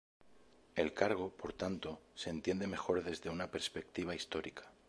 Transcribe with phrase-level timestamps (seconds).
[0.73, 4.65] El cargo, por tanto, se entiende mejor desde una perspectiva histórica.